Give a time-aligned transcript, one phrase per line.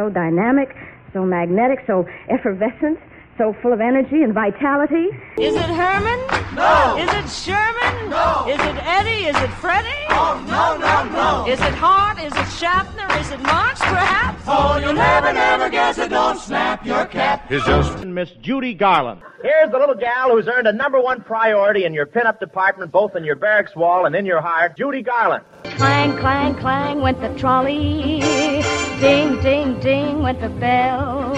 [0.00, 0.74] so dynamic,
[1.12, 2.98] so magnetic, so effervescent,
[3.36, 5.08] so full of energy and vitality.
[5.38, 6.18] Is it Herman?
[6.56, 6.96] No.
[6.96, 8.08] Is it Sherman?
[8.08, 8.46] No.
[8.48, 9.26] Is it Eddie?
[9.28, 10.06] Is it Freddie?
[10.08, 11.52] Oh, no, no, no.
[11.52, 12.18] Is it Hart?
[12.18, 13.06] Is it Schaffner?
[13.18, 14.42] Is it Marx, perhaps?
[14.46, 16.08] Oh, you'll never, never guess it.
[16.08, 17.52] Don't snap your cap.
[17.52, 19.20] Is just Miss Judy Garland.
[19.42, 23.16] Here's the little gal who's earned a number one priority in your pinup department, both
[23.16, 25.44] in your barracks wall and in your heart, Judy Garland.
[25.64, 28.89] Clang, clang, clang went the trolley.
[29.00, 31.34] Ding, ding, ding went the bell.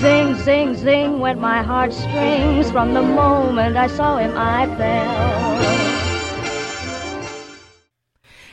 [0.00, 2.70] Zing, zing, zing went my heartstrings.
[2.70, 5.54] From the moment I saw him, I fell.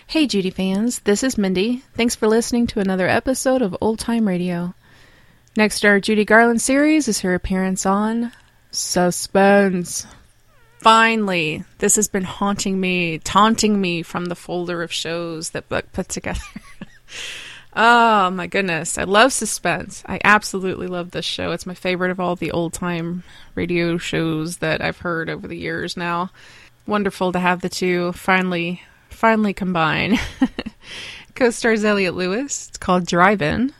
[0.07, 1.83] Hey, Judy fans, this is Mindy.
[1.95, 4.75] Thanks for listening to another episode of Old Time Radio.
[5.57, 8.31] Next, our Judy Garland series is her appearance on
[8.71, 10.07] Suspense.
[10.79, 15.91] Finally, this has been haunting me, taunting me from the folder of shows that Buck
[15.91, 16.39] put together.
[17.75, 20.03] oh my goodness, I love Suspense.
[20.07, 21.51] I absolutely love this show.
[21.51, 23.23] It's my favorite of all the old time
[23.55, 26.31] radio shows that I've heard over the years now.
[26.87, 30.19] Wonderful to have the two finally, finally combine.
[31.35, 32.67] Co-stars Elliott Lewis.
[32.69, 33.73] It's called Drive-In.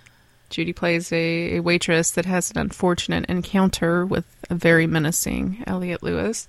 [0.50, 6.04] Judy plays a, a waitress that has an unfortunate encounter with a very menacing Elliott
[6.04, 6.48] Lewis.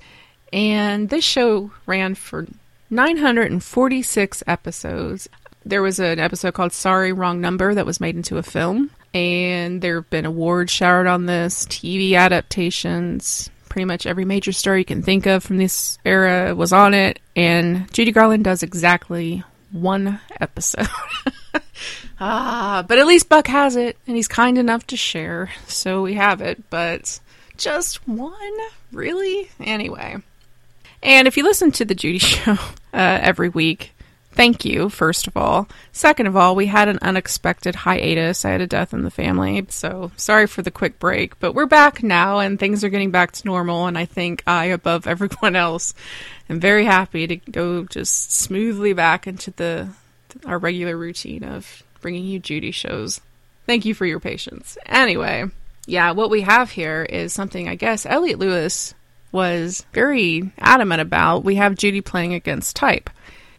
[0.52, 2.46] And this show ran for
[2.90, 5.28] 946 episodes.
[5.64, 8.90] There was an episode called Sorry, Wrong Number that was made into a film.
[9.14, 13.50] And there have been awards showered on this, TV adaptations.
[13.68, 17.18] Pretty much every major star you can think of from this era was on it.
[17.36, 20.88] And Judy Garland does exactly one episode.
[22.20, 26.14] ah, but at least Buck has it, and he's kind enough to share, so we
[26.14, 26.70] have it.
[26.70, 27.20] But
[27.56, 28.58] just one?
[28.92, 29.50] Really?
[29.60, 30.16] Anyway.
[31.02, 32.58] And if you listen to the Judy Show uh,
[32.92, 33.91] every week,
[34.32, 35.68] thank you, first of all.
[35.92, 38.44] Second of all, we had an unexpected hiatus.
[38.44, 41.38] I had a death in the family, so sorry for the quick break.
[41.38, 44.66] But we're back now, and things are getting back to normal, and I think I,
[44.66, 45.94] above everyone else,
[46.48, 49.88] am very happy to go just smoothly back into the
[50.46, 53.20] our regular routine of bringing you Judy shows.
[53.66, 54.76] Thank you for your patience.
[54.86, 55.44] Anyway,
[55.86, 58.94] yeah, what we have here is something I guess Elliott Lewis
[59.30, 61.44] was very adamant about.
[61.44, 63.10] We have Judy playing against type.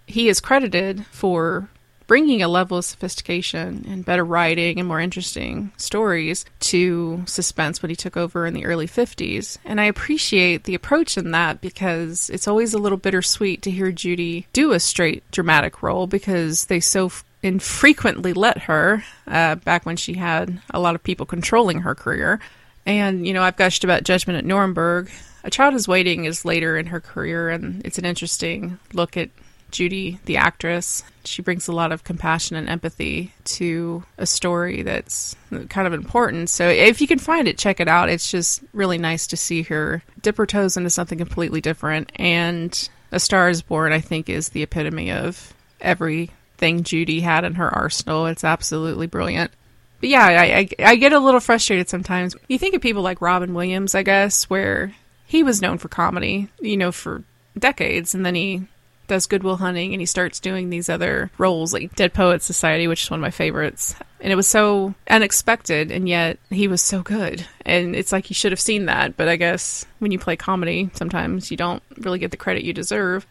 [0.08, 1.70] He is credited for
[2.08, 7.90] bringing a level of sophistication and better writing and more interesting stories to suspense when
[7.90, 9.58] he took over in the early 50s.
[9.66, 13.92] And I appreciate the approach in that because it's always a little bittersweet to hear
[13.92, 19.86] Judy do a straight dramatic role because they so f- infrequently let her uh, back
[19.86, 22.40] when she had a lot of people controlling her career.
[22.86, 25.10] And, you know, I've gushed about Judgment at Nuremberg.
[25.46, 29.30] A Child is Waiting is later in her career, and it's an interesting look at
[29.74, 31.04] Judy, the actress.
[31.26, 35.36] She brings a lot of compassion and empathy to a story that's
[35.70, 36.50] kind of important.
[36.50, 38.10] So if you can find it, check it out.
[38.10, 42.12] It's just really nice to see her dip her toes into something completely different.
[42.16, 47.56] And A Star is Born, I think, is the epitome of everything Judy had in
[47.56, 48.28] her arsenal.
[48.28, 49.52] It's absolutely brilliant.
[50.00, 52.36] But yeah, I, I, I get a little frustrated sometimes.
[52.48, 54.94] You think of people like Robin Williams, I guess, where
[55.26, 57.24] he was known for comedy, you know, for
[57.58, 58.64] decades, and then he
[59.08, 63.04] does Goodwill Hunting and he starts doing these other roles like Dead Poets Society, which
[63.04, 63.96] is one of my favorites.
[64.20, 67.46] And it was so unexpected, and yet he was so good.
[67.66, 70.90] And it's like you should have seen that, but I guess when you play comedy,
[70.94, 73.28] sometimes you don't really get the credit you deserve.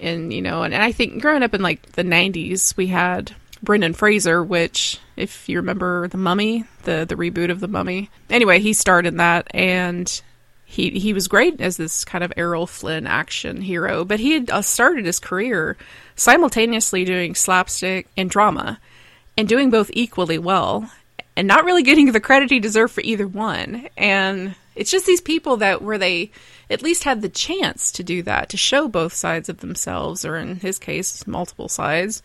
[0.00, 3.32] And, you know, and, and I think growing up in like the 90s, we had
[3.62, 8.10] Brendan Fraser, which, if you remember The Mummy, the, the reboot of The Mummy.
[8.28, 10.20] Anyway, he starred in that, and
[10.72, 14.48] he he was great as this kind of Errol Flynn action hero, but he had
[14.48, 15.76] uh, started his career
[16.16, 18.80] simultaneously doing slapstick and drama,
[19.36, 20.90] and doing both equally well,
[21.36, 23.86] and not really getting the credit he deserved for either one.
[23.98, 26.30] And it's just these people that where they
[26.70, 30.38] at least had the chance to do that, to show both sides of themselves, or
[30.38, 32.22] in his case, multiple sides.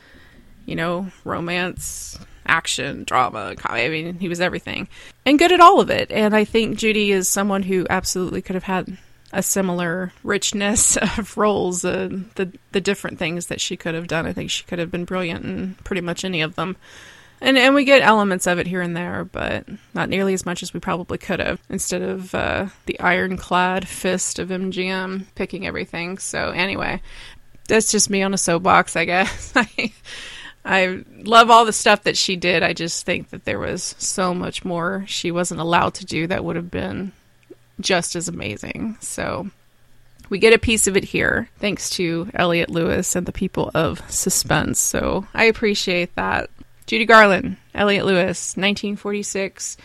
[0.65, 3.85] You know, romance, action, drama, comedy.
[3.85, 4.87] I mean, he was everything
[5.25, 6.11] and good at all of it.
[6.11, 8.97] And I think Judy is someone who absolutely could have had
[9.33, 14.25] a similar richness of roles, uh, the the different things that she could have done.
[14.25, 16.77] I think she could have been brilliant in pretty much any of them.
[17.39, 20.63] And and we get elements of it here and there, but not nearly as much
[20.63, 21.61] as we probably could have.
[21.69, 26.17] Instead of uh, the ironclad fist of MGM picking everything.
[26.17, 27.01] So anyway,
[27.67, 29.53] that's just me on a soapbox, I guess.
[30.67, 32.61] I love all the stuff that she did.
[32.61, 36.43] I just think that there was so much more she wasn't allowed to do that
[36.43, 37.13] would have been
[37.79, 38.97] just as amazing.
[38.99, 39.49] So
[40.29, 44.01] we get a piece of it here thanks to Elliott Lewis and the people of
[44.11, 44.81] Suspense.
[44.81, 46.49] So I appreciate that.
[46.85, 49.77] Judy Garland, Elliott Lewis, 1946,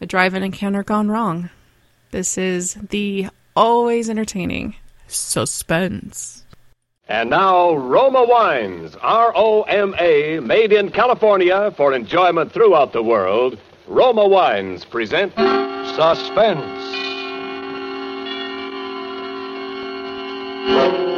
[0.00, 1.50] A Drive In Encounter Gone Wrong.
[2.12, 4.76] This is the always entertaining
[5.08, 6.39] Suspense.
[7.10, 13.02] And now, Roma Wines, R O M A, made in California for enjoyment throughout the
[13.02, 13.58] world.
[13.88, 16.60] Roma Wines present Suspense.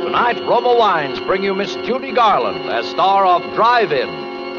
[0.03, 4.09] Tonight, Roma Wines bring you Miss Judy Garland as star of Drive In,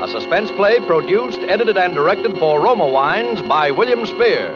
[0.04, 4.56] a suspense play produced, edited, and directed for Roma Wines by William Spier.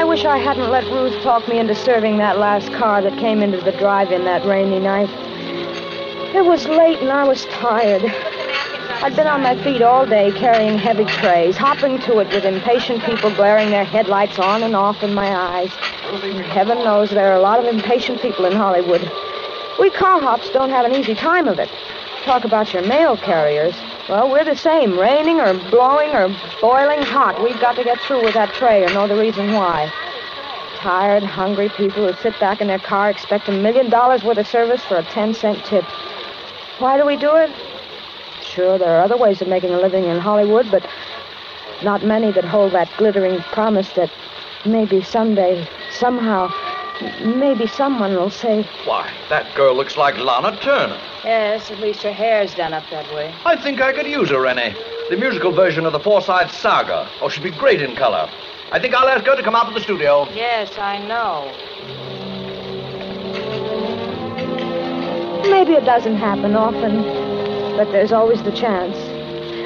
[0.00, 3.42] I wish I hadn't let Ruth talk me into serving that last car that came
[3.42, 5.10] into the drive-in that rainy night.
[6.34, 8.02] It was late and I was tired.
[9.04, 13.02] I'd been on my feet all day carrying heavy trays, hopping to it with impatient
[13.04, 15.70] people glaring their headlights on and off in my eyes.
[16.46, 19.02] Heaven knows there are a lot of impatient people in Hollywood.
[19.78, 21.68] We car hops don't have an easy time of it.
[22.24, 23.74] Talk about your mail carriers.
[24.10, 24.98] Well, we're the same.
[24.98, 28.88] Raining or blowing or boiling hot, we've got to get through with that tray or
[28.88, 29.88] know the reason why.
[30.78, 34.48] Tired, hungry people who sit back in their car expect a million dollars worth of
[34.48, 35.84] service for a 10 cent tip.
[36.80, 37.52] Why do we do it?
[38.42, 40.84] Sure, there are other ways of making a living in Hollywood, but
[41.84, 44.10] not many that hold that glittering promise that
[44.66, 46.48] maybe someday, somehow,
[47.24, 51.00] maybe someone will say, Why, that girl looks like Lana Turner.
[51.24, 53.34] Yes, at least her hair's done up that way.
[53.44, 54.74] I think I could use her, Rennie.
[55.10, 57.08] The musical version of the Forsyte Saga.
[57.20, 58.30] Oh, she'd be great in color.
[58.72, 60.28] I think I'll ask her to come out to the studio.
[60.32, 61.50] Yes, I know.
[65.50, 67.02] Maybe it doesn't happen often,
[67.76, 68.96] but there's always the chance.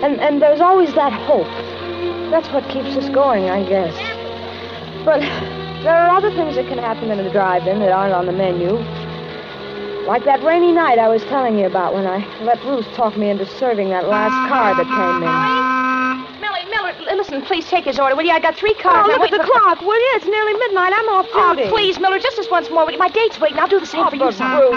[0.02, 1.46] And, and there's always that hope.
[2.30, 3.94] That's what keeps us going, I guess.
[5.04, 5.20] But
[5.84, 8.72] there are other things that can happen in a drive-in that aren't on the menu.
[10.08, 13.28] Like that rainy night I was telling you about when I let Ruth talk me
[13.30, 16.40] into serving that last car that came in.
[16.40, 18.32] Millie, Miller, listen, please take his order, will you?
[18.32, 19.08] I got three cars.
[19.08, 19.80] Oh, look at the clock.
[19.80, 20.12] Will you?
[20.16, 20.92] It's nearly midnight.
[20.94, 21.68] I'm off oh, duty.
[21.68, 22.84] Oh, please, Miller, just this once more.
[22.84, 22.98] will you?
[22.98, 23.58] My date's waiting.
[23.58, 24.60] I'll do the same Oh, for for you, oh, son.
[24.60, 24.72] Ruth.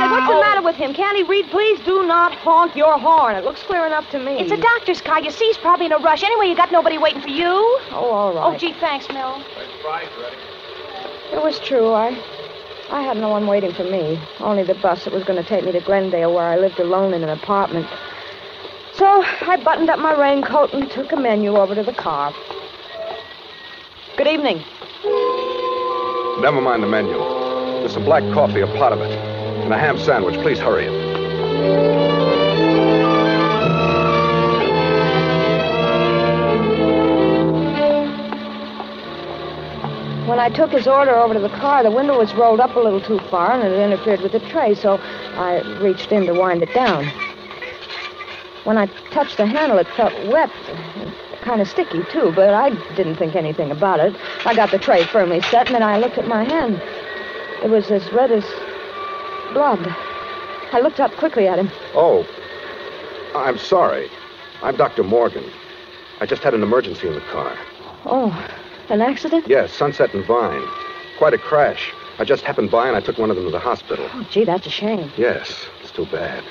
[0.00, 0.94] Say, what's the matter with him?
[0.94, 1.50] Can't he read?
[1.50, 3.36] Please do not honk your horn.
[3.36, 4.40] It looks clear enough to me.
[4.40, 5.20] It's a doctor's car.
[5.20, 6.22] You see, he's probably in a rush.
[6.22, 7.44] Anyway, you got nobody waiting for you.
[7.44, 8.54] Oh, all oh, right.
[8.54, 9.44] Oh, gee, thanks, Mill.
[11.32, 11.92] It was true.
[11.92, 12.18] I,
[12.90, 14.18] I had no one waiting for me.
[14.38, 17.12] Only the bus that was going to take me to Glendale, where I lived alone
[17.12, 17.86] in an apartment.
[18.94, 22.32] So I buttoned up my raincoat and took a menu over to the car.
[24.16, 24.64] Good evening.
[26.40, 27.18] Never mind the menu.
[27.80, 29.29] There's some black coffee, a pot of it,
[29.62, 30.36] and a ham sandwich.
[30.40, 32.00] Please hurry it.
[40.26, 42.80] When I took his order over to the car, the window was rolled up a
[42.80, 44.98] little too far and it interfered with the tray, so
[45.34, 47.10] I reached in to wind it down.
[48.64, 50.50] When I touched the handle, it felt wet,
[51.42, 54.14] kind of sticky, too, but I didn't think anything about it.
[54.46, 56.80] I got the tray firmly set, and then I looked at my hand.
[57.64, 58.44] It was as red as
[59.52, 59.80] blood.
[60.72, 61.70] I looked up quickly at him.
[61.94, 62.26] Oh,
[63.34, 64.10] I'm sorry.
[64.62, 65.02] I'm Dr.
[65.02, 65.44] Morgan.
[66.20, 67.56] I just had an emergency in the car.
[68.04, 68.30] Oh,
[68.88, 69.46] an accident?
[69.48, 70.66] Yes, Sunset and Vine.
[71.18, 71.92] Quite a crash.
[72.18, 74.06] I just happened by and I took one of them to the hospital.
[74.12, 75.10] Oh, gee, that's a shame.
[75.16, 76.44] Yes, it's too bad.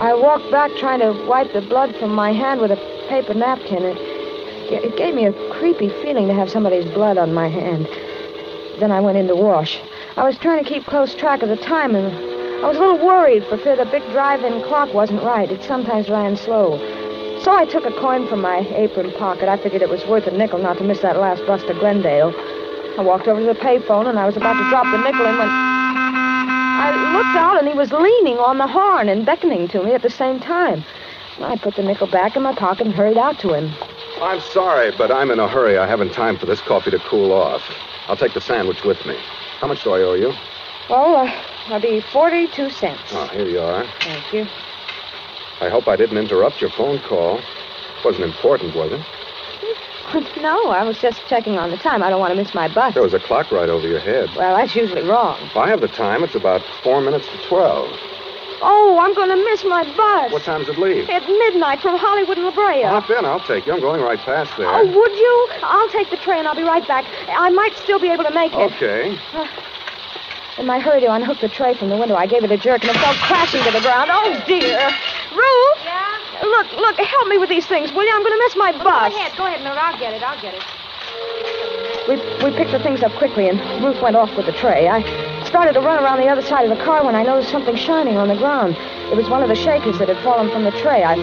[0.00, 3.84] I walked back trying to wipe the blood from my hand with a paper napkin.
[3.84, 4.11] It,
[4.72, 7.86] it gave me a creepy feeling to have somebody's blood on my hand.
[8.78, 9.80] Then I went in to wash.
[10.16, 12.06] I was trying to keep close track of the time, and
[12.64, 15.50] I was a little worried for fear the big drive-in clock wasn't right.
[15.50, 16.78] It sometimes ran slow.
[17.42, 19.48] So I took a coin from my apron pocket.
[19.48, 22.32] I figured it was worth a nickel not to miss that last bus to Glendale.
[22.98, 25.38] I walked over to the payphone, and I was about to drop the nickel in
[25.38, 29.92] when I looked out, and he was leaning on the horn and beckoning to me
[29.92, 30.84] at the same time.
[31.40, 33.72] I put the nickel back in my pocket and hurried out to him.
[34.22, 35.78] I'm sorry, but I'm in a hurry.
[35.78, 37.62] I haven't time for this coffee to cool off.
[38.06, 39.16] I'll take the sandwich with me.
[39.58, 40.32] How much do I owe you?
[40.88, 43.00] Well, uh, that'll be 42 cents.
[43.10, 43.84] Oh, here you are.
[44.00, 44.46] Thank you.
[45.60, 47.38] I hope I didn't interrupt your phone call.
[47.38, 49.00] It wasn't important, was it?
[50.42, 52.02] No, I was just checking on the time.
[52.02, 52.92] I don't want to miss my bus.
[52.94, 54.28] There was a clock right over your head.
[54.36, 55.38] Well, that's usually wrong.
[55.42, 57.88] If I have the time, it's about four minutes to twelve.
[58.64, 60.32] Oh, I'm going to miss my bus.
[60.32, 61.08] What time does it leave?
[61.10, 62.82] At midnight from Hollywood and La Brea.
[62.82, 63.72] Hop in, I'll take you.
[63.72, 64.68] I'm going right past there.
[64.68, 65.48] Oh, would you?
[65.62, 66.46] I'll take the train.
[66.46, 67.04] I'll be right back.
[67.28, 68.72] I might still be able to make it.
[68.72, 69.18] Okay.
[70.58, 72.82] In my hurry to unhook the tray from the window, I gave it a jerk
[72.84, 74.10] and it fell crashing to the ground.
[74.12, 74.78] Oh, dear.
[75.34, 75.78] Ruth?
[75.82, 76.18] Yeah?
[76.42, 78.12] Look, look, help me with these things, will you?
[78.14, 79.14] I'm going to miss my Go bus.
[79.14, 79.82] ahead, go ahead, Mildred.
[79.82, 80.22] I'll get it.
[80.22, 80.62] I'll get it.
[82.06, 84.88] We, we picked the things up quickly, and Ruth went off with the tray.
[84.88, 87.76] I started to run around the other side of the car when I noticed something
[87.76, 88.74] shining on the ground.
[89.12, 91.04] It was one of the shakers that had fallen from the tray.
[91.04, 91.14] I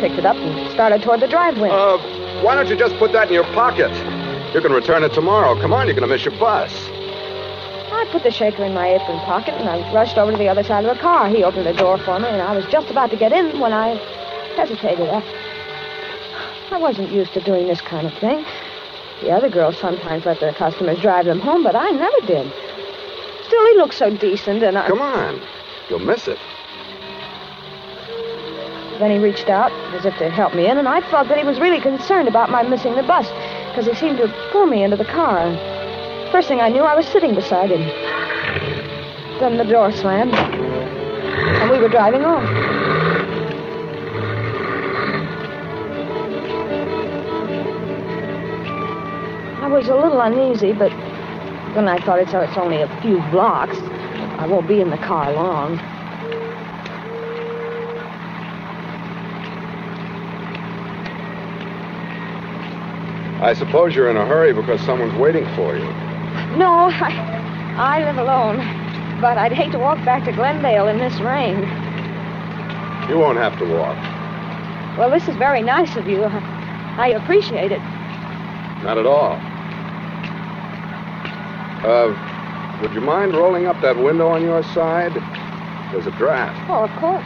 [0.00, 1.68] picked it up and started toward the driveway.
[1.68, 1.98] Uh,
[2.42, 3.92] why don't you just put that in your pocket?
[4.54, 5.60] You can return it tomorrow.
[5.60, 6.72] Come on, you're going to miss your bus.
[7.92, 10.64] I put the shaker in my apron pocket, and I rushed over to the other
[10.64, 11.28] side of the car.
[11.28, 13.74] He opened the door for me, and I was just about to get in when
[13.74, 13.96] I
[14.56, 15.06] hesitated.
[15.06, 15.22] I,
[16.70, 18.42] I wasn't used to doing this kind of thing.
[19.20, 22.50] The other girls sometimes let their customers drive them home, but I never did.
[23.66, 24.88] He looked so decent, and I...
[24.88, 25.40] Come on.
[25.88, 26.38] You'll miss it.
[28.98, 31.44] Then he reached out as if to help me in, and I felt that he
[31.44, 33.28] was really concerned about my missing the bus,
[33.68, 35.50] because he seemed to pull me into the car.
[36.30, 37.80] First thing I knew, I was sitting beside him.
[39.40, 42.44] Then the door slammed, and we were driving off.
[49.62, 50.92] I was a little uneasy, but
[51.74, 53.76] then I thought it's, it's only a few blocks.
[54.38, 55.78] I won't be in the car long.
[63.42, 65.84] I suppose you're in a hurry because someone's waiting for you.
[66.56, 68.58] No, I, I live alone.
[69.20, 71.60] But I'd hate to walk back to Glendale in this rain.
[73.08, 73.96] You won't have to walk.
[74.98, 76.24] Well, this is very nice of you.
[76.24, 77.80] I appreciate it.
[78.82, 79.38] Not at all.
[81.82, 85.14] Uh, would you mind rolling up that window on your side?
[85.92, 86.58] There's a draft.
[86.68, 87.24] Oh, of course.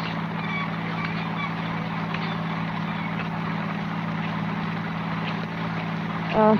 [6.34, 6.54] Uh,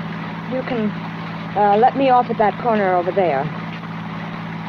[0.53, 0.89] you can
[1.57, 3.41] uh, let me off at that corner over there.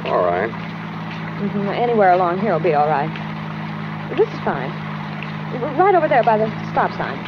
[0.07, 0.51] All right.
[0.51, 1.69] mm-hmm.
[1.69, 3.11] Anywhere along here will be all right.
[4.17, 4.71] This is fine.
[5.77, 7.19] Right over there by the stop sign.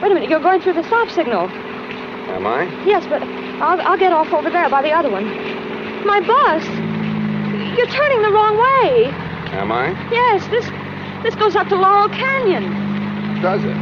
[0.00, 1.48] Wait a minute, you're going through the stop signal.
[1.48, 2.64] Am I?
[2.84, 3.22] Yes, but
[3.60, 5.24] I'll, I'll get off over there by the other one.
[6.06, 6.64] My bus!
[7.78, 9.06] You're turning the wrong way.
[9.54, 9.90] Am I?
[10.10, 10.66] Yes, this
[11.22, 12.72] this goes up to Laurel Canyon.
[13.40, 13.76] Does it?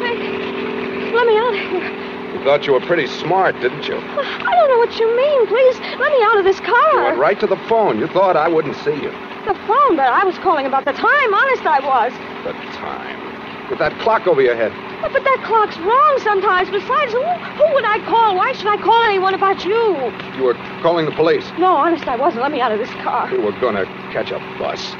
[0.00, 2.34] Hey, let me out of here.
[2.38, 3.96] You thought you were pretty smart, didn't you?
[3.98, 5.46] I don't know what you mean.
[5.46, 7.04] Please, let me out of this You car.
[7.04, 7.98] went right to the phone.
[7.98, 9.10] You thought I wouldn't see you.
[9.46, 11.34] The phone, but I was calling about the time.
[11.34, 12.12] Honest, I was.
[12.44, 13.68] The time.
[13.68, 14.72] With that clock over your head.
[15.00, 16.68] But, but that clock's wrong sometimes.
[16.68, 18.36] Besides, who, who would I call?
[18.36, 19.94] Why should I call anyone about you?
[20.36, 21.44] You were calling the police.
[21.58, 22.42] No, honest, I wasn't.
[22.42, 23.32] Let me out of this car.
[23.32, 24.94] You were going to catch a bus.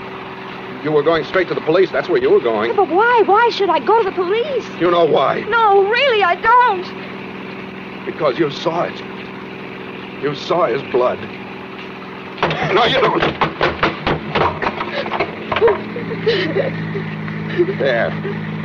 [0.83, 1.90] You were going straight to the police.
[1.90, 2.75] That's where you were going.
[2.75, 3.23] But why?
[3.26, 4.66] Why should I go to the police?
[4.80, 5.40] You know why.
[5.42, 8.07] No, really, I don't.
[8.07, 8.99] Because you saw it.
[10.23, 11.19] You saw his blood.
[12.73, 13.21] No, you don't.
[17.78, 18.60] There.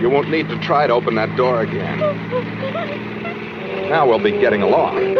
[0.00, 1.98] You won't need to try to open that door again.
[3.88, 5.14] Now we'll be getting along.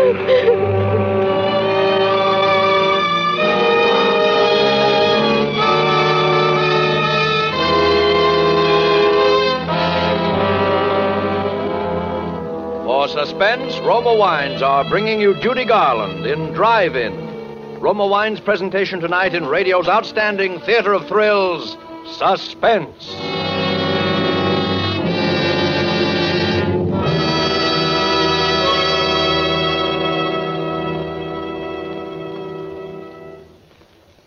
[12.85, 17.81] For suspense, Roma Wines are bringing you Judy Garland in Drive In.
[17.81, 23.42] Roma Wines' presentation tonight in radio's outstanding theater of thrills, Suspense.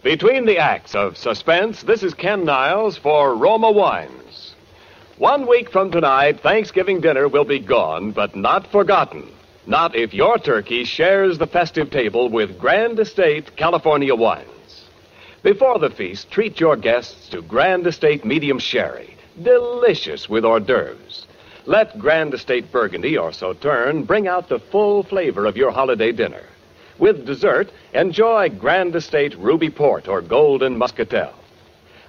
[0.05, 4.53] Between the acts of suspense, this is Ken Niles for Roma Wines.
[5.17, 9.27] One week from tonight, Thanksgiving dinner will be gone, but not forgotten.
[9.65, 14.85] Not if your turkey shares the festive table with Grand Estate California wines.
[15.41, 21.25] Before the feast, treat your guests to Grand Estate Medium Sherry, delicious with hors d'oeuvres.
[21.65, 26.43] Let Grand Estate Burgundy or Sauterne bring out the full flavor of your holiday dinner.
[26.97, 31.33] With dessert, enjoy Grand Estate Ruby Port or Golden Muscatel.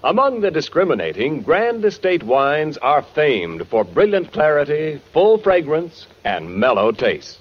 [0.04, 6.92] Among the discriminating, Grand Estate wines are famed for brilliant clarity, full fragrance, and mellow
[6.92, 7.40] taste.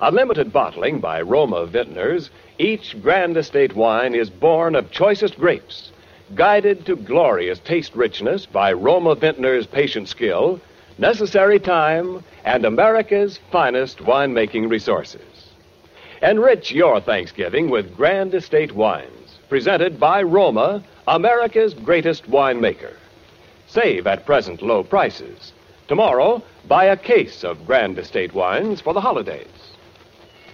[0.00, 5.90] A limited bottling by Roma Vintners, each Grand Estate wine is born of choicest grapes,
[6.36, 10.60] guided to glorious taste richness by Roma Vintner's patient skill,
[10.98, 15.37] necessary time, and America's finest winemaking resources.
[16.22, 22.94] Enrich your Thanksgiving with Grand Estate wines, presented by Roma, America's greatest winemaker.
[23.68, 25.52] Save at present low prices.
[25.86, 29.46] Tomorrow, buy a case of Grand Estate wines for the holidays.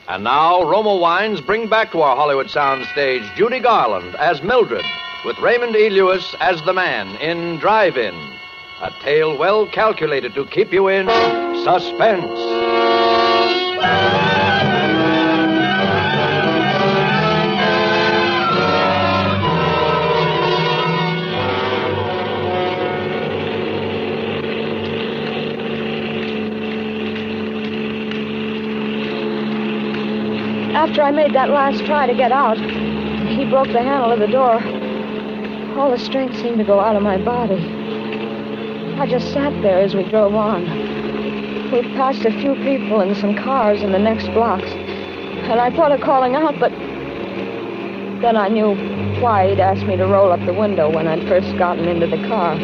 [0.07, 4.85] And now, Roma Wines bring back to our Hollywood soundstage Judy Garland as Mildred,
[5.25, 5.89] with Raymond E.
[5.89, 8.15] Lewis as the man in Drive In.
[8.83, 11.07] A tale well calculated to keep you in
[11.65, 12.29] suspense.
[30.85, 34.27] After I made that last try to get out, he broke the handle of the
[34.27, 34.63] door.
[35.79, 37.57] All the strength seemed to go out of my body.
[39.01, 40.63] I just sat there as we drove on.
[41.73, 44.69] We passed a few people and some cars in the next blocks.
[44.69, 46.71] And I thought of calling out, but
[48.21, 48.75] then I knew
[49.23, 52.23] why he'd asked me to roll up the window when I'd first gotten into the
[52.29, 52.59] car.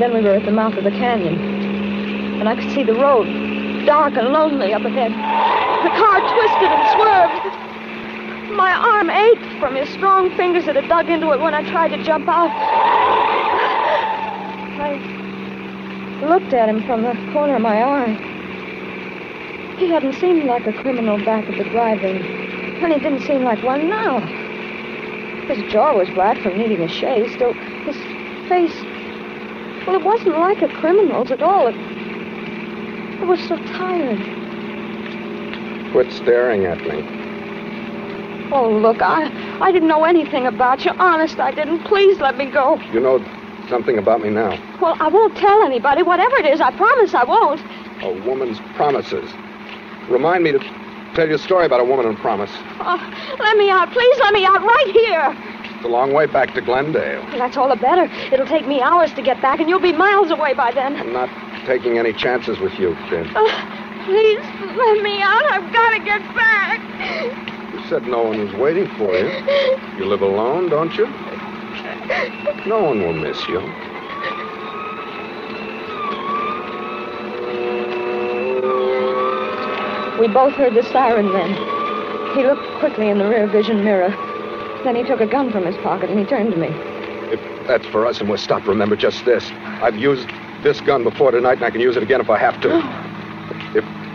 [0.00, 3.26] Then we were at the mouth of the canyon, and I could see the road,
[3.84, 5.27] dark and lonely up ahead.
[5.88, 7.48] The car twisted and swerved.
[8.52, 11.88] My arm ached from his strong fingers that had dug into it when I tried
[11.96, 12.50] to jump out.
[14.80, 18.12] I looked at him from the corner of my eye.
[19.78, 23.62] He hadn't seemed like a criminal back at the drive-in, and he didn't seem like
[23.64, 24.20] one now.
[25.46, 27.96] His jaw was black from needing a shave, still his
[28.46, 28.76] face...
[29.86, 31.68] Well, it wasn't like a criminal's at all.
[31.68, 31.76] It,
[33.22, 34.27] it was so tired.
[35.92, 37.02] Quit staring at me.
[38.52, 39.30] Oh, look, I,
[39.60, 40.92] I didn't know anything about you.
[40.92, 41.84] Honest, I didn't.
[41.84, 42.76] Please let me go.
[42.92, 43.24] You know
[43.68, 44.50] something about me now.
[44.80, 46.02] Well, I won't tell anybody.
[46.02, 47.60] Whatever it is, I promise I won't.
[48.02, 49.30] A woman's promises.
[50.08, 50.58] Remind me to
[51.14, 52.50] tell you a story about a woman and promise.
[52.80, 53.90] Oh, let me out.
[53.92, 55.36] Please let me out right here.
[55.76, 57.22] It's a long way back to Glendale.
[57.24, 58.04] Well, that's all the better.
[58.32, 60.96] It'll take me hours to get back, and you'll be miles away by then.
[60.96, 61.28] I'm not
[61.66, 63.26] taking any chances with you, kid.
[63.34, 63.77] Oh,
[64.08, 64.40] please
[64.74, 65.44] let me out.
[65.52, 66.80] I've got to get back.
[67.74, 69.28] You said no one was waiting for you.
[69.98, 71.06] You live alone, don't you?
[72.66, 73.60] No one will miss you.
[80.18, 81.50] We both heard the siren then.
[82.34, 84.08] He looked quickly in the rear vision mirror.
[84.84, 86.68] Then he took a gun from his pocket and he turned to me.
[87.30, 89.50] If that's for us and we're stopped, remember just this.
[89.82, 90.30] I've used
[90.62, 92.80] this gun before tonight and I can use it again if I have to.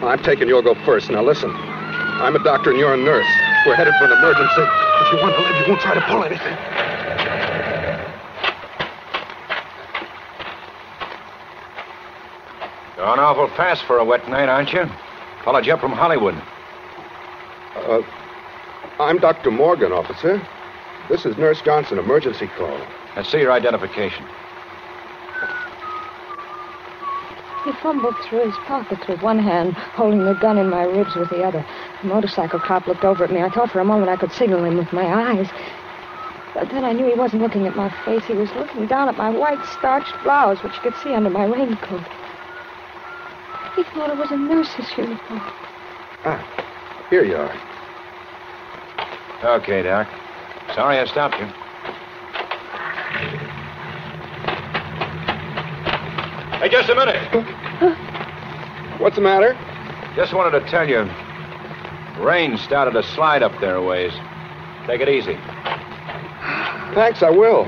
[0.03, 1.09] If I'm taking, you'll go first.
[1.09, 1.49] Now listen.
[1.49, 3.25] I'm a doctor and you're a nurse.
[3.65, 4.61] We're headed for an emergency.
[4.61, 6.57] If you want to live, you won't try to pull anything.
[12.97, 14.89] Going awful fast for a wet night, aren't you?
[15.45, 16.35] Followed you up from Hollywood.
[17.77, 18.01] Uh,
[18.99, 19.51] I'm Dr.
[19.51, 20.45] Morgan, officer.
[21.07, 22.77] This is Nurse Johnson, emergency call.
[23.15, 24.25] Let's see your identification.
[27.63, 31.29] He fumbled through his pockets with one hand, holding the gun in my ribs with
[31.29, 31.65] the other.
[32.01, 33.41] The motorcycle cop looked over at me.
[33.41, 35.47] I thought for a moment I could signal him with my eyes.
[36.53, 38.25] But then I knew he wasn't looking at my face.
[38.25, 41.45] He was looking down at my white starched blouse, which you could see under my
[41.45, 42.03] raincoat.
[43.75, 45.41] He thought it was a nurse's uniform.
[46.25, 47.55] Ah, here you are.
[49.57, 50.07] Okay, Doc.
[50.75, 51.62] Sorry I stopped you.
[56.63, 57.17] Hey, just a minute.
[58.97, 59.53] What's the matter?
[60.15, 61.01] Just wanted to tell you.
[62.23, 64.13] Rain started to slide up there a ways.
[64.87, 65.35] Take it easy.
[66.95, 67.65] Thanks, I will.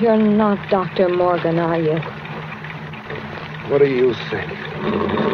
[0.00, 1.10] You're not Dr.
[1.10, 2.00] Morgan, are you?
[3.70, 5.33] What do you think?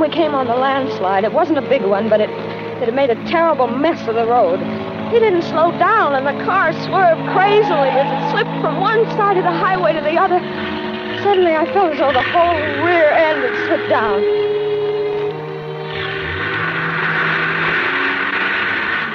[0.00, 1.24] We came on the landslide.
[1.24, 4.24] It wasn't a big one, but it, it had made a terrible mess of the
[4.24, 4.58] road.
[5.12, 9.36] He didn't slow down, and the car swerved crazily as it slipped from one side
[9.36, 10.40] of the highway to the other.
[11.20, 14.24] Suddenly, I felt as though the whole rear end had slipped down.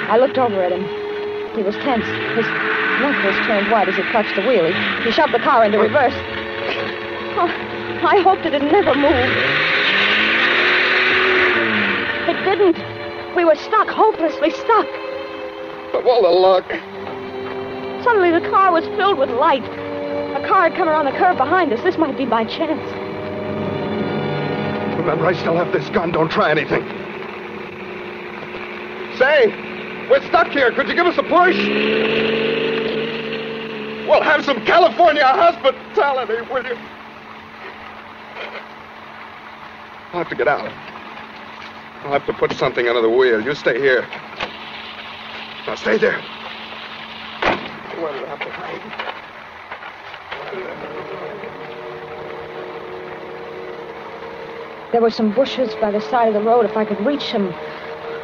[0.06, 0.86] I looked over at him.
[1.56, 2.06] He was tense.
[2.38, 2.46] His
[3.02, 4.70] knuckles turned white as he clutched the wheel.
[4.70, 6.14] He, he shoved the car into reverse.
[7.34, 7.50] Oh,
[8.06, 9.75] I hoped it'd never move.
[12.46, 12.78] Didn't.
[13.34, 14.86] We were stuck, hopelessly stuck.
[15.92, 16.64] Of all the luck.
[18.04, 19.64] Suddenly the car was filled with light.
[19.64, 21.82] A car had come around the curve behind us.
[21.82, 22.80] This might be my chance.
[24.96, 26.12] Remember, I still have this gun.
[26.12, 26.84] Don't try anything.
[29.18, 29.48] Say,
[30.08, 30.70] we're stuck here.
[30.70, 31.58] Could you give us a push?
[34.08, 36.78] Well, have some California hospitality, will you?
[40.12, 40.85] I'll have to get out.
[42.06, 43.42] I'll have to put something under the wheel.
[43.42, 44.02] You stay here.
[45.66, 46.22] Now, stay there.
[47.98, 48.80] We'll have to hide.
[54.92, 56.64] There were some bushes by the side of the road.
[56.64, 57.52] If I could reach them,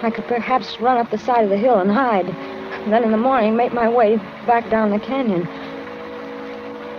[0.02, 2.28] I could perhaps run up the side of the hill and hide.
[2.88, 5.48] Then in the morning, make my way back down the canyon.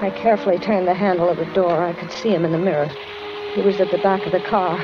[0.01, 1.81] I carefully turned the handle of the door.
[1.81, 2.91] I could see him in the mirror.
[3.53, 4.77] He was at the back of the car.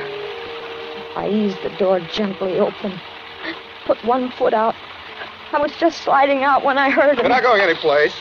[1.19, 2.97] I eased the door gently open,
[3.83, 4.73] put one foot out.
[5.51, 7.23] I was just sliding out when I heard him.
[7.23, 8.13] We're not going anyplace.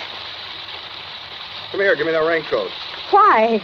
[1.70, 2.72] Come here, give me that raincoat.
[3.12, 3.62] Why?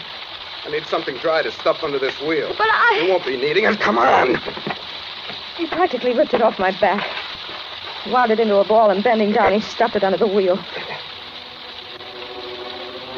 [0.65, 2.55] I need something dry to stuff under this wheel.
[2.57, 3.01] But I.
[3.03, 3.81] You won't be needing it.
[3.81, 4.37] Come on.
[5.57, 7.05] He practically ripped it off my back.
[8.07, 10.57] Wound it into a ball and bending down, he stuffed it under the wheel.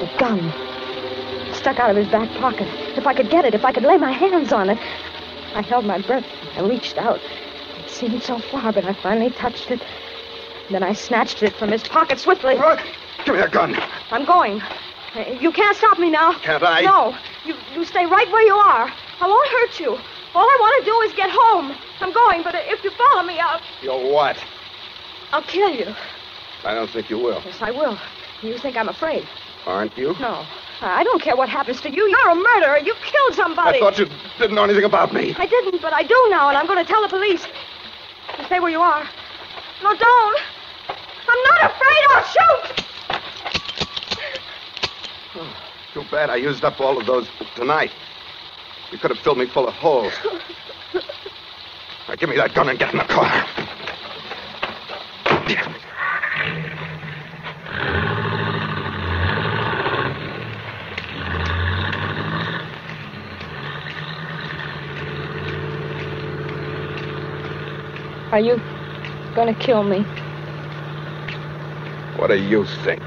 [0.01, 0.51] The gun.
[1.53, 2.69] Stuck out of his back pocket.
[2.97, 4.79] If I could get it, if I could lay my hands on it.
[5.57, 6.27] I held my breath.
[6.55, 7.19] I reached out.
[7.83, 9.81] It seemed so far, but I finally touched it.
[10.71, 12.57] Then I snatched it from his pocket swiftly.
[12.57, 12.81] Look,
[13.25, 13.75] Give me that gun.
[14.11, 14.61] I'm going.
[15.41, 16.39] You can't stop me now.
[16.41, 16.83] Can't I?
[16.83, 17.17] No.
[17.47, 18.93] You, you stay right where you are.
[19.21, 19.93] I won't hurt you.
[20.35, 21.75] All I want to do is get home.
[22.01, 24.37] I'm going, but if you follow me, I'll, You'll what?
[25.33, 25.87] I'll kill you.
[26.65, 27.41] I don't think you will.
[27.47, 27.99] Yes, I will.
[28.43, 29.27] You think I'm afraid?
[29.65, 30.15] Aren't you?
[30.21, 30.45] No.
[30.81, 32.09] I don't care what happens to you.
[32.09, 32.79] You're a murderer.
[32.79, 33.79] You killed somebody.
[33.79, 34.07] I thought you
[34.39, 35.35] didn't know anything about me.
[35.39, 37.47] I didn't, but I do now, and I'm going to tell the police.
[38.39, 39.09] You stay where you are.
[39.83, 40.41] No, don't.
[41.29, 42.07] I'm not afraid.
[42.11, 42.85] I'll shoot.
[45.37, 45.57] Oh,
[45.95, 47.91] too bad I used up all of those tonight.
[48.93, 50.13] You could have filled me full of holes.
[52.09, 53.66] Now give me that gun and get in the car.
[68.37, 68.61] Are you
[69.35, 70.03] going to kill me?
[72.19, 73.01] What do you think?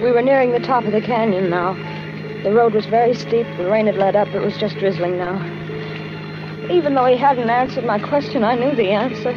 [0.00, 1.74] We were nearing the top of the canyon now.
[2.44, 3.46] The road was very steep.
[3.58, 4.28] The rain had let up.
[4.28, 5.36] It was just drizzling now.
[6.70, 9.34] Even though he hadn't answered my question, I knew the answer.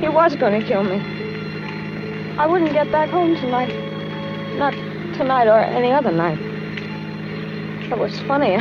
[0.00, 1.17] He was going to kill me.
[2.38, 3.74] I wouldn't get back home tonight.
[4.58, 4.72] Not
[5.16, 6.38] tonight or any other night.
[7.90, 8.54] It was funny.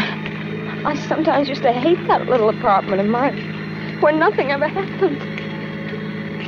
[0.83, 3.37] I sometimes used to hate that little apartment of mine
[4.01, 5.19] where nothing ever happened.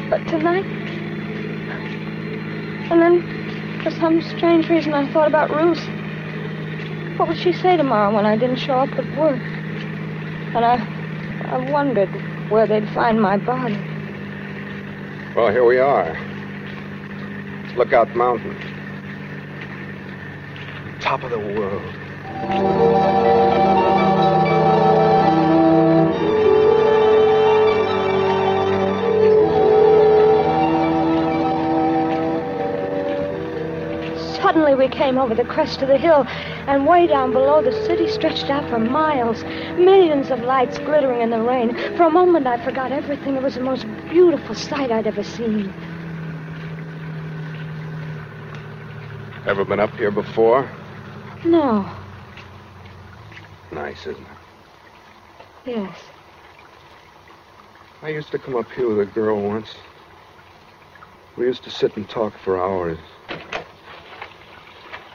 [0.09, 0.65] But tonight.
[2.89, 5.85] And then for some strange reason, I thought about Ruth.
[7.19, 9.39] What would she say tomorrow when I didn't show up at work?
[10.55, 10.77] And I,
[11.45, 12.09] I wondered
[12.49, 13.79] where they'd find my body.
[15.35, 16.17] Well, here we are.
[17.75, 18.55] Lookout Mountain.
[20.99, 21.95] Top of the world.
[34.41, 36.25] Suddenly, we came over the crest of the hill,
[36.67, 39.43] and way down below, the city stretched out for miles.
[39.77, 41.75] Millions of lights glittering in the rain.
[41.95, 43.35] For a moment, I forgot everything.
[43.35, 45.71] It was the most beautiful sight I'd ever seen.
[49.49, 50.69] Ever been up here before?
[51.43, 51.91] No.
[53.71, 54.27] Nice, isn't it?
[55.65, 55.97] Yes.
[58.03, 59.73] I used to come up here with a girl once.
[61.35, 62.99] We used to sit and talk for hours.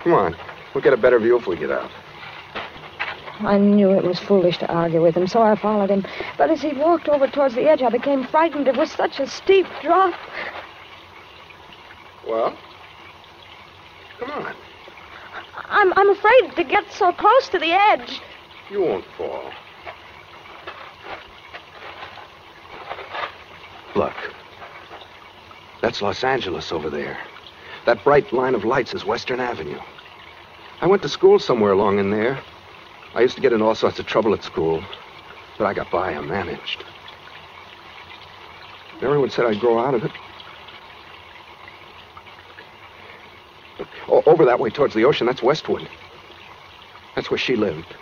[0.03, 0.35] Come on.
[0.75, 1.93] We'll get a better view if we get out.
[3.39, 6.05] I knew it was foolish to argue with him, so I followed him.
[6.37, 8.67] But as he walked over towards the edge, I became frightened.
[8.67, 10.19] It was such a steep drop.
[12.27, 12.59] Well?
[14.19, 14.55] Come on.
[15.69, 18.21] I'm, I'm afraid to get so close to the edge.
[18.71, 19.51] You won't fall.
[23.95, 24.15] Look.
[25.81, 27.19] That's Los Angeles over there.
[27.87, 29.81] That bright line of lights is Western Avenue.
[30.81, 32.43] I went to school somewhere along in there.
[33.15, 34.83] I used to get in all sorts of trouble at school,
[35.59, 36.15] but I got by.
[36.15, 36.85] I managed.
[39.03, 40.11] Everyone said I'd grow out of it.
[44.09, 45.89] O- over that way towards the ocean, that's Westwood.
[47.15, 47.95] That's where she lived.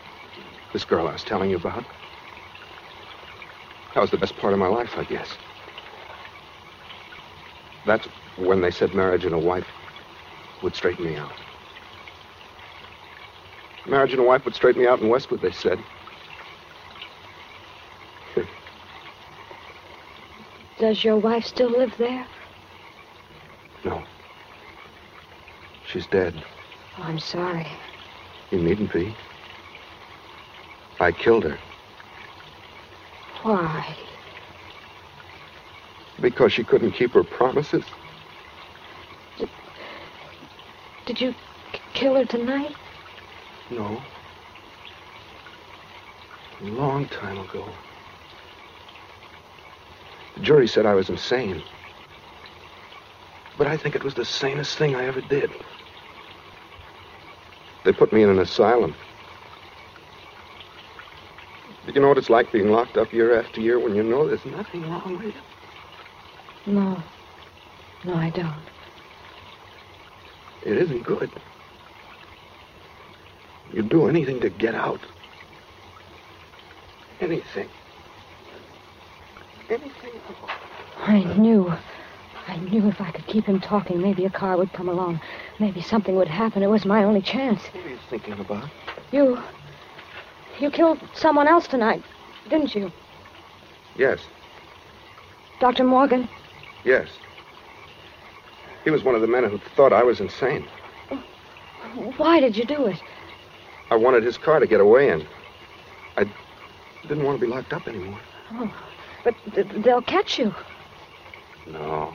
[0.73, 1.85] This girl I was telling you about.
[3.95, 5.29] That was the best part of my life, I guess.
[7.85, 8.07] That's
[8.39, 9.67] when they said marriage and a wife
[10.63, 11.33] would straighten me out.
[13.87, 15.79] Marriage and a wife would straighten me out in Westwood, they said.
[20.79, 22.27] Does your wife still live there?
[23.85, 24.03] No.
[25.93, 26.33] She's dead.
[26.99, 27.67] Oh, I'm sorry.
[28.51, 29.15] You needn't be.
[30.99, 31.59] I killed her
[33.43, 33.97] Why?
[36.21, 37.85] because she couldn't keep her promises.
[41.05, 41.35] Did you
[41.93, 42.75] kill her tonight?
[43.71, 44.01] No.
[46.63, 47.69] A long time ago.
[50.37, 51.61] The jury said I was insane.
[53.59, 55.51] But I think it was the sanest thing I ever did.
[57.85, 58.95] They put me in an asylum.
[61.85, 64.29] But you know what it's like being locked up year after year when you know
[64.29, 66.73] there's nothing wrong with you?
[66.73, 67.03] No.
[68.05, 68.53] No, I don't.
[70.65, 71.31] It isn't good.
[73.73, 75.01] You'd do anything to get out.
[77.21, 77.69] Anything.
[79.69, 80.13] Anything.
[80.99, 81.73] I knew.
[82.49, 85.21] I knew if I could keep him talking, maybe a car would come along.
[85.59, 86.63] Maybe something would happen.
[86.63, 87.63] It was my only chance.
[87.73, 88.69] What are you thinking about?
[89.13, 89.39] You.
[90.59, 92.03] You killed someone else tonight,
[92.49, 92.93] didn't you?
[93.97, 94.27] Yes,
[95.61, 95.85] Dr.
[95.85, 96.29] Morgan?
[96.85, 97.09] yes.
[98.85, 100.67] He was one of the men who thought I was insane.
[102.17, 103.01] Why did you do it?
[103.93, 105.25] I wanted his car to get away in.
[106.17, 106.25] I
[107.07, 108.19] didn't want to be locked up anymore.
[108.55, 108.75] Oh,
[109.23, 110.53] but th- they'll catch you.
[111.69, 112.13] No.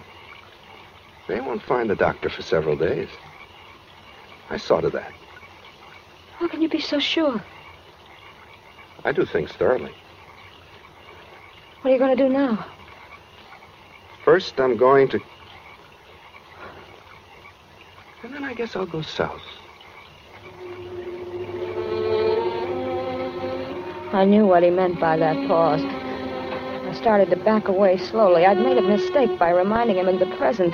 [1.27, 3.09] They won't find the doctor for several days.
[4.49, 5.11] I saw to that.
[6.37, 7.43] How can you be so sure?
[9.03, 9.91] I do things thoroughly.
[11.81, 12.65] What are you going to do now?
[14.23, 15.19] First, I'm going to.
[18.23, 19.41] And then I guess I'll go south.
[24.13, 25.81] I knew what he meant by that pause.
[25.83, 28.45] I started to back away slowly.
[28.45, 30.73] I'd made a mistake by reminding him of the present.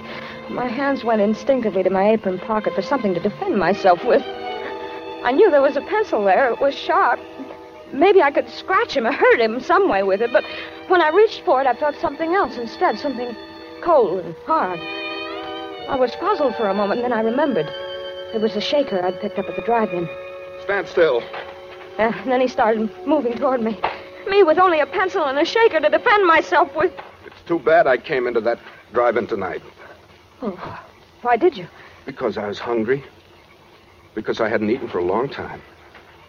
[0.50, 4.22] My hands went instinctively to my apron pocket for something to defend myself with.
[5.24, 6.52] I knew there was a pencil there.
[6.52, 7.20] It was sharp.
[7.94, 10.44] Maybe I could scratch him or hurt him some way with it, but
[10.88, 13.36] when I reached for it, I felt something else instead, something
[13.84, 14.80] cold and hard.
[15.90, 17.68] I was puzzled for a moment, and then I remembered.
[18.34, 20.10] It was the shaker I'd picked up at the drive-in.
[20.64, 21.22] Stand still.
[22.00, 23.80] Uh, and then he started moving toward me.
[24.28, 26.92] Me with only a pencil and a shaker to defend myself with.
[27.26, 28.60] It's too bad I came into that
[28.94, 29.62] drive-in tonight.
[30.46, 30.86] Oh,
[31.22, 31.66] why did you?
[32.06, 33.02] Because I was hungry.
[34.14, 35.62] Because I hadn't eaten for a long time.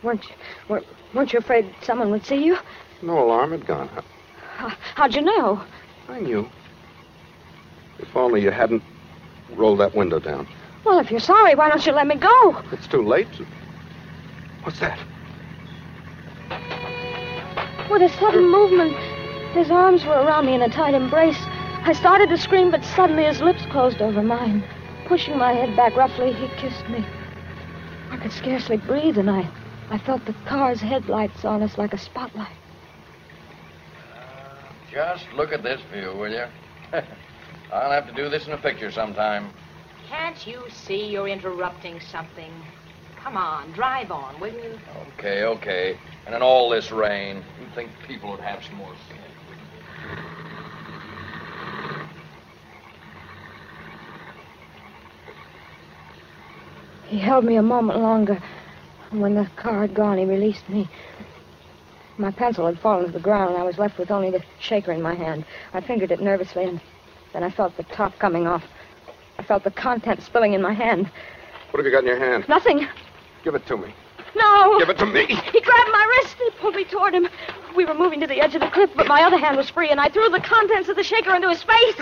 [0.04, 0.34] Weren't you,
[0.68, 2.56] weren't, weren't you afraid someone would see you?
[3.02, 4.04] No alarm had gone up.
[4.56, 5.60] How, how'd you know?
[6.08, 6.48] I knew.
[7.98, 8.84] If only you hadn't
[9.56, 10.46] rolled that window down.
[10.84, 12.62] Well, if you're sorry, why don't you let me go?
[12.70, 13.26] It's too late.
[14.62, 14.98] What's that?
[17.90, 18.96] With a sudden movement,
[19.54, 21.38] his arms were around me in a tight embrace.
[21.86, 24.64] I started to scream, but suddenly his lips closed over mine.
[25.06, 27.04] Pushing my head back roughly, he kissed me.
[28.10, 29.46] I could scarcely breathe, and I,
[29.90, 32.56] I felt the car's headlights on us like a spotlight.
[34.90, 36.46] Just look at this view, will you?
[37.70, 39.50] I'll have to do this in a picture sometime.
[40.08, 42.52] Can't you see you're interrupting something?
[43.22, 44.78] Come on, drive on, will you?
[45.18, 45.98] Okay, okay.
[46.24, 49.33] And in all this rain, you'd think people would have some more sense.
[57.14, 58.42] He held me a moment longer.
[59.12, 60.88] and When the car had gone, he released me.
[62.18, 64.90] My pencil had fallen to the ground, and I was left with only the shaker
[64.90, 65.44] in my hand.
[65.72, 66.80] I fingered it nervously, and
[67.32, 68.64] then I felt the top coming off.
[69.38, 71.08] I felt the contents spilling in my hand.
[71.70, 72.48] What have you got in your hand?
[72.48, 72.88] Nothing.
[73.44, 73.94] Give it to me.
[74.36, 74.78] No.
[74.78, 75.26] Give it to me.
[75.26, 76.36] He grabbed my wrist.
[76.38, 77.28] He pulled me toward him.
[77.76, 79.90] We were moving to the edge of the cliff, but my other hand was free,
[79.90, 81.96] and I threw the contents of the shaker into his face.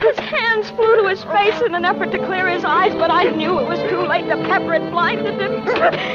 [0.00, 3.24] His hands flew to his face in an effort to clear his eyes, but I
[3.24, 4.28] knew it was too late.
[4.28, 5.62] The pepper had blinded him.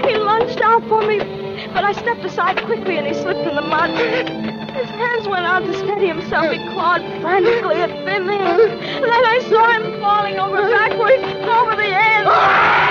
[0.08, 1.20] He lunged out for me,
[1.74, 3.90] but I stepped aside quickly, and he slipped in the mud.
[4.72, 6.52] His hands went out to steady himself.
[6.52, 8.28] He clawed frantically at thin.
[8.28, 12.91] Then I saw him falling over backwards over the edge.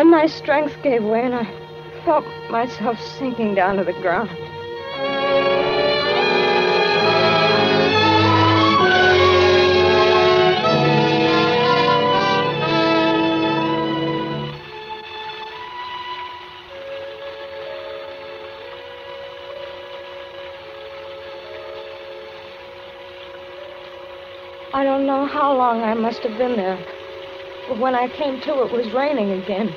[0.00, 1.44] Then my strength gave way and I
[2.06, 4.30] felt myself sinking down to the ground.
[24.72, 26.82] I don't know how long I must have been there.
[27.68, 29.76] But when I came to, it was raining again.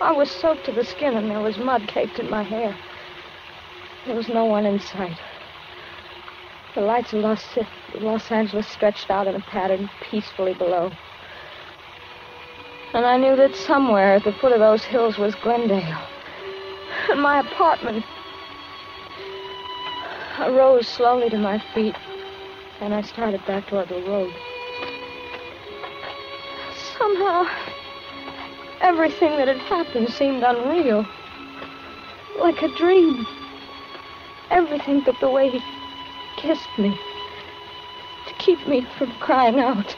[0.00, 2.76] I was soaked to the skin and there was mud caked in my hair.
[4.06, 5.18] There was no one in sight.
[6.74, 7.58] The lights of Los,
[7.94, 10.92] Los Angeles stretched out in a pattern peacefully below.
[12.94, 15.98] And I knew that somewhere at the foot of those hills was Glendale.
[17.10, 18.04] And my apartment.
[20.38, 21.96] I rose slowly to my feet
[22.80, 24.32] and I started back toward the road.
[26.96, 27.44] Somehow,
[28.80, 31.06] everything that had happened seemed unreal.
[32.38, 33.26] Like a dream.
[34.50, 35.60] Everything but the way he
[36.36, 36.98] kissed me.
[38.26, 39.96] To keep me from crying out.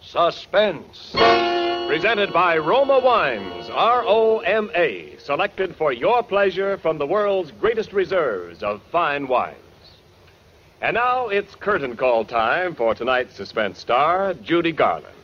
[0.00, 1.14] Suspense.
[1.88, 7.50] Presented by Roma Wines, R O M A, selected for your pleasure from the world's
[7.50, 9.56] greatest reserves of fine wines.
[10.82, 15.16] And now it's curtain call time for tonight's suspense star, Judy Garland.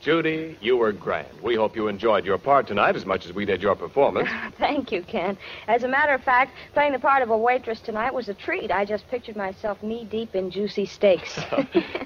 [0.00, 1.28] Judy, you were grand.
[1.42, 4.28] We hope you enjoyed your part tonight as much as we did your performance.
[4.58, 5.38] Thank you, Ken.
[5.68, 8.72] As a matter of fact, playing the part of a waitress tonight was a treat.
[8.72, 11.38] I just pictured myself knee deep in juicy steaks.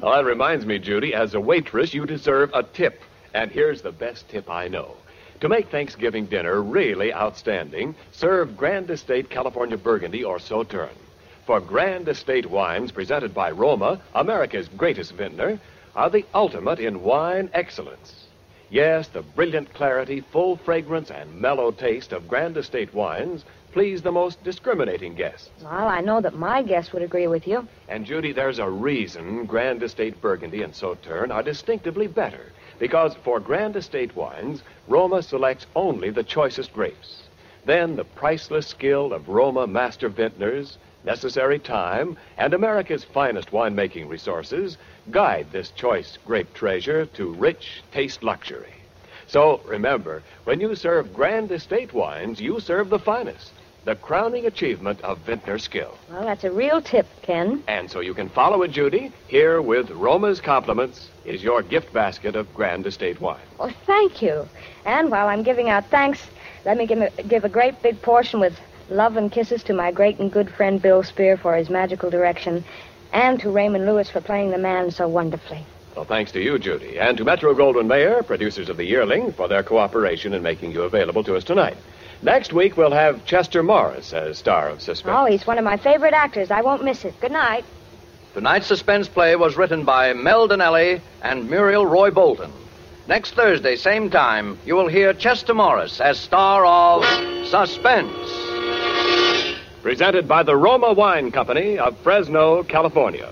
[0.02, 3.00] well, that reminds me, Judy, as a waitress, you deserve a tip.
[3.34, 4.96] And here's the best tip I know.
[5.40, 10.96] To make Thanksgiving dinner really outstanding, serve Grand Estate California Burgundy or Sauterne.
[11.44, 15.58] For Grand Estate wines presented by Roma, America's greatest vintner,
[15.94, 18.26] are the ultimate in wine excellence.
[18.70, 23.44] Yes, the brilliant clarity, full fragrance, and mellow taste of Grand Estate wines
[23.74, 25.50] please the most discriminating guests.
[25.60, 27.66] Well, I know that my guests would agree with you.
[27.88, 32.52] And, Judy, there's a reason Grand Estate Burgundy and Sauterne are distinctively better.
[32.78, 37.24] Because for Grand Estate wines, Roma selects only the choicest grapes.
[37.64, 44.78] Then the priceless skill of Roma master vintners, necessary time, and America's finest winemaking resources
[45.10, 48.74] guide this choice grape treasure to rich taste luxury.
[49.26, 53.50] So remember, when you serve Grand Estate wines, you serve the finest,
[53.84, 55.96] the crowning achievement of vintner skill.
[56.10, 57.62] Well, that's a real tip, Ken.
[57.68, 59.12] And so you can follow it, Judy.
[59.28, 63.40] Here with Roma's compliments is your gift basket of Grand Estate wine.
[63.60, 64.48] Oh, thank you.
[64.84, 66.26] And while I'm giving out thanks,
[66.64, 69.90] let me give a, give a great big portion with love and kisses to my
[69.90, 72.64] great and good friend Bill Spier for his magical direction,
[73.12, 75.64] and to Raymond Lewis for playing the man so wonderfully.
[75.94, 79.46] Well, thanks to you, Judy, and to Metro Goldwyn Mayer, producers of The Yearling, for
[79.46, 81.76] their cooperation in making you available to us tonight.
[82.22, 85.16] Next week, we'll have Chester Morris as star of Suspense.
[85.18, 86.50] Oh, he's one of my favorite actors.
[86.50, 87.18] I won't miss it.
[87.20, 87.64] Good night.
[88.34, 92.50] Tonight's suspense play was written by Mel Dinelli and Muriel Roy Bolton.
[93.06, 97.04] Next Thursday, same time, you will hear Chester Morris as star of
[97.46, 98.10] Suspense.
[99.82, 103.28] Presented by the Roma Wine Company of Fresno, California.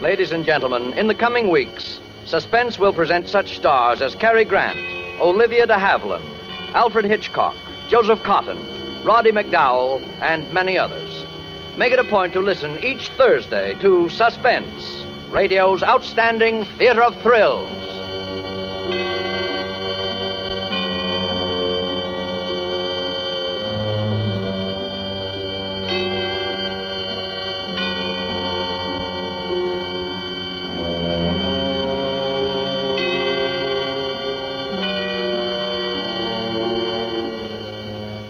[0.00, 4.78] Ladies and gentlemen, in the coming weeks, Suspense will present such stars as Cary Grant,
[5.20, 6.22] Olivia de Havilland,
[6.72, 7.56] Alfred Hitchcock,
[7.88, 11.26] Joseph Cotten, Roddy McDowall, and many others.
[11.76, 17.77] Make it a point to listen each Thursday to Suspense, radio's outstanding theater of thrills.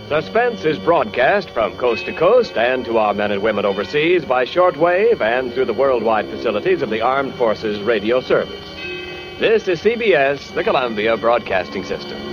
[0.09, 4.47] Suspense is broadcast from coast to coast and to our men and women overseas by
[4.47, 8.71] shortwave and through the worldwide facilities of the Armed Forces Radio Service.
[9.39, 12.28] This is CBS, the Columbia Broadcasting System.